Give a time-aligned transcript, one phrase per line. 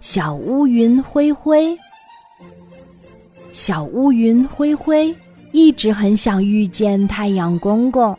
[0.00, 1.76] 小乌云灰灰。
[3.50, 5.14] 小乌云灰灰
[5.52, 8.16] 一直很想遇见太阳公公，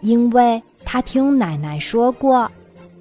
[0.00, 2.50] 因为他听奶奶说过，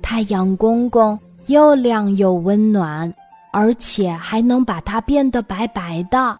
[0.02, 3.11] 太阳公公又亮又温暖，
[3.52, 6.38] 而且还能把它变得白白的。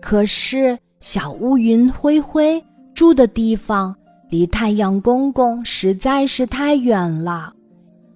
[0.00, 2.62] 可是小乌云灰灰
[2.94, 3.94] 住的地方
[4.30, 7.52] 离太阳公公实在是太远了，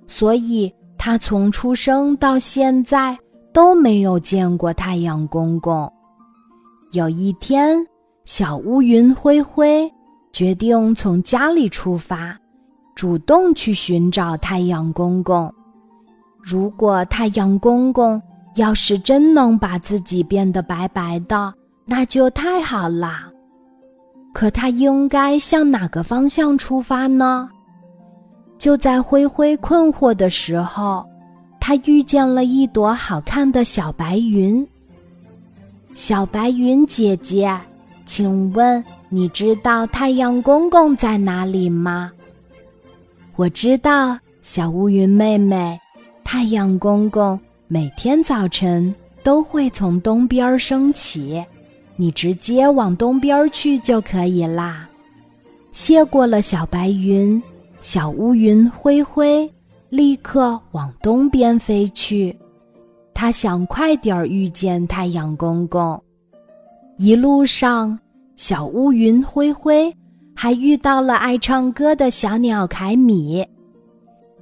[0.07, 0.73] 所以
[1.07, 3.17] 他从出生到现在
[3.53, 5.89] 都没有见过太阳公公。
[6.91, 7.79] 有一天，
[8.25, 9.89] 小乌云灰灰
[10.33, 12.37] 决定从家里出发，
[12.97, 15.49] 主动去寻找太阳公公。
[16.43, 18.21] 如果太阳公公
[18.57, 21.55] 要是真能把自己变得白白的，
[21.85, 23.31] 那就太好了。
[24.35, 27.49] 可他应该向哪个方向出发呢？
[28.59, 31.07] 就在灰灰困惑的时候，
[31.61, 34.67] 他遇见了一朵好看的小白云。
[35.95, 37.59] 小白云姐姐，
[38.05, 42.13] 请问你知道太阳公公在哪里吗？
[43.37, 45.79] 我知道，小乌云妹妹，
[46.25, 51.45] 太阳公公每天早晨都会从东边升起，
[51.97, 54.89] 你直接往东边去就可以啦。
[55.73, 57.43] 谢过了小白云，
[57.87, 59.49] 小乌云灰灰
[59.91, 62.37] 立刻往东边飞去。
[63.15, 66.03] 他想快点遇见太阳公公。
[66.99, 67.97] 一路上，
[68.35, 69.97] 小乌云灰灰
[70.35, 73.47] 还遇到了爱唱歌的小鸟凯米。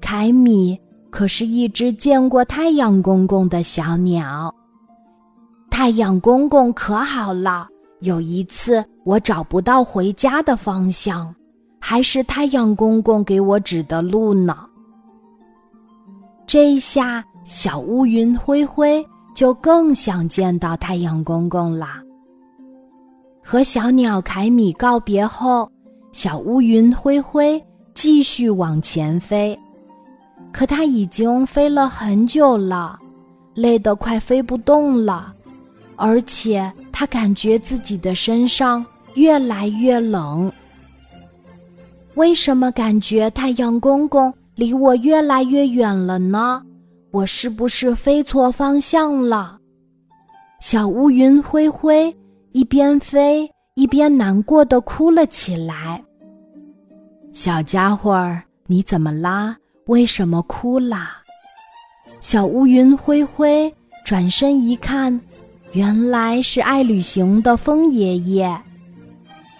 [0.01, 4.51] 凯米可是一只见过太阳公公的小鸟。
[5.71, 7.69] 太阳公公可好了，
[8.01, 11.35] 有一次我找不到回家的方向，
[11.87, 14.57] 还是太阳公公给我指的路呢。
[16.47, 17.23] 这下。
[17.45, 22.01] 小乌云灰灰就更想见到太阳公公啦。
[23.43, 25.71] 和小鸟凯米告别后，
[26.11, 29.55] 小乌云灰灰继续往前飞。
[30.53, 32.99] 可它已经飞了很久了，
[33.53, 35.35] 累得快飞不动了，
[35.97, 38.83] 而且它感觉自己的身上
[39.17, 40.51] 越来越冷。
[42.17, 46.63] 为什么感觉太阳公公离我越来越远了呢？
[47.11, 49.59] 我是不是飞错方向了？
[50.61, 52.15] 小乌云灰灰
[52.53, 56.03] 一边飞一边难过的哭了起来。
[57.33, 59.57] 小家伙儿，你怎么啦？
[59.87, 61.19] 为什么哭啦？
[62.21, 63.73] 小乌云灰灰
[64.05, 65.21] 转身一看，
[65.73, 68.57] 原来是爱旅行的风爷爷。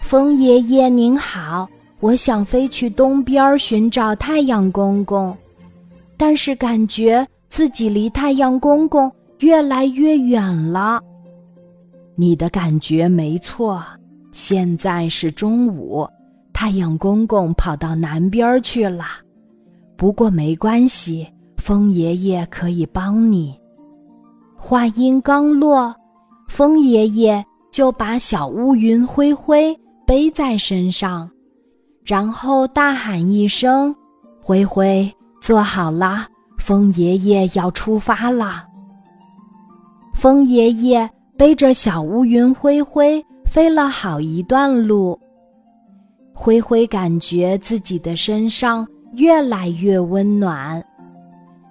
[0.01, 1.69] 风爷爷您好，
[1.99, 5.35] 我想飞去东边寻找太阳公公，
[6.17, 7.27] 但是感觉。
[7.47, 10.99] 自己离太阳公公越来越远了。
[12.15, 13.81] 你的感觉没错，
[14.33, 16.05] 现在是中午，
[16.51, 19.05] 太阳公公跑到南边去了。
[19.95, 23.57] 不过没关系，风爷爷可以帮你。
[24.57, 25.95] 话音刚落，
[26.49, 29.73] 风爷爷就把小乌云灰灰
[30.05, 31.29] 背在身上，
[32.05, 33.93] 然后大喊一声
[34.39, 35.11] ：“灰灰，
[35.41, 36.27] 坐好啦！”
[36.59, 38.65] 风爷爷要出发了。
[40.13, 45.19] 风爷爷背着小乌云灰灰飞了好一段路。
[46.33, 50.83] 灰灰感觉自己的身上越来越温暖。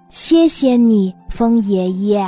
[0.09, 2.27] 谢谢你，风爷爷。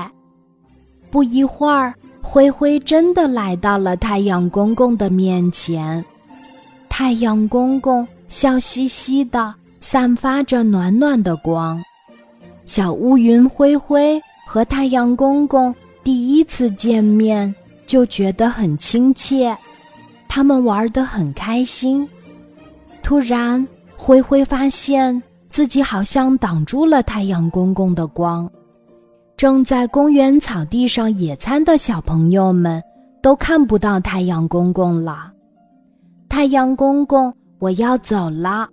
[1.09, 6.03] 不一会儿，灰灰真的来到了太阳公公的面前。
[6.99, 11.79] 太阳公公笑嘻嘻的，散发着暖暖的光。
[12.65, 17.53] 小乌云灰灰和太阳公公第一次见面
[17.85, 19.55] 就觉得很亲切，
[20.27, 22.09] 他们玩得很开心。
[23.03, 25.21] 突然，灰灰发现
[25.51, 28.49] 自己好像挡住了太阳公公的光，
[29.37, 32.81] 正在公园草地上野餐的小朋友们
[33.21, 35.33] 都看不到太阳公公了。
[36.37, 38.69] 太阳公公，我要走了。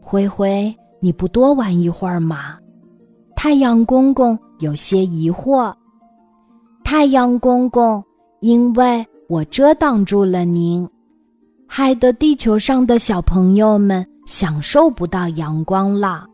[0.00, 2.56] 灰灰，你不多玩一会儿吗？
[3.34, 5.74] 太阳公公有些疑惑。
[6.84, 8.00] 太阳公公，
[8.38, 10.88] 因为我遮挡住了您，
[11.66, 16.24] 害得地球上的小朋友们享受不到阳光了。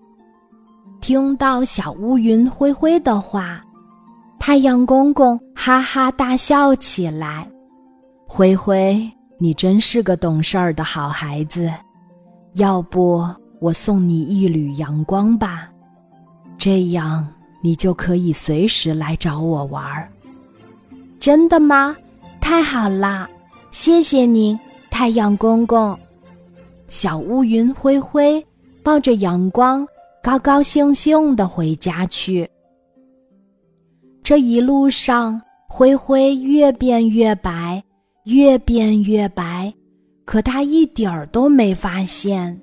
[1.01, 3.63] 听到小乌云灰灰的话，
[4.39, 7.51] 太阳公公哈哈大笑起来。
[8.29, 9.11] 灰灰，
[9.43, 11.73] 你真是个懂事儿的好孩子。
[12.55, 13.27] 要不
[13.59, 15.67] 我送你一缕阳光吧。
[16.59, 17.27] 这样，
[17.63, 20.13] 你就可以随时来找我玩儿。
[21.19, 21.97] 真的吗？
[22.39, 23.27] 太好啦！
[23.71, 24.59] 谢谢您，
[24.91, 25.99] 太阳公公。
[26.89, 28.45] 小乌云灰灰
[28.83, 29.87] 抱着阳光，
[30.23, 32.47] 高高兴兴的回家去。
[34.23, 37.83] 这一路上，灰灰越变越白，
[38.31, 39.75] 越变越白，
[40.25, 42.57] 可他一点儿都没发现。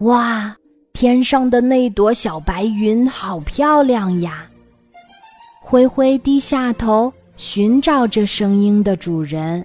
[0.00, 0.54] 哇，
[0.92, 4.46] 天上的那朵小白云好漂亮呀！
[5.62, 9.64] 灰灰低下头寻找着声音的主人，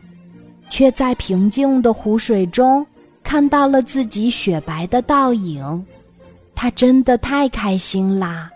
[0.70, 2.86] 却在平静的湖水中
[3.22, 5.86] 看到了自己雪白的倒影。
[6.56, 8.51] 他真的太开心啦！